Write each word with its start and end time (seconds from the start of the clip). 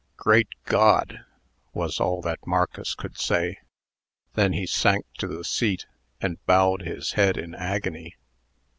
"Great 0.17 0.47
God!" 0.65 1.19
was 1.73 1.99
all 1.99 2.23
that 2.23 2.47
Marcus 2.47 2.95
could 2.95 3.19
say. 3.19 3.59
Then 4.33 4.51
he 4.53 4.65
sank 4.65 5.05
to 5.19 5.27
the 5.27 5.43
seat, 5.43 5.85
and 6.19 6.43
bowed 6.47 6.81
his 6.81 7.11
head 7.11 7.37
in 7.37 7.53
agony. 7.53 8.15